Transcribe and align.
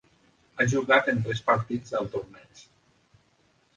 Ha 0.61 0.65
jugat 0.71 1.11
en 1.13 1.21
tres 1.27 1.43
partits 1.51 1.93
del 1.97 2.09
torneig. 2.17 2.67